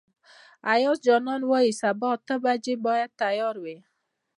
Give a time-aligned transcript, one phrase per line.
[0.73, 3.77] ایاز جان وايي سبا اته بجې باید تیار وئ.